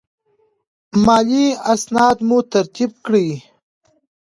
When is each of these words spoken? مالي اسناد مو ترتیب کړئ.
مالي 1.05 1.45
اسناد 1.73 2.17
مو 2.27 2.37
ترتیب 2.53 2.91
کړئ. 3.05 3.29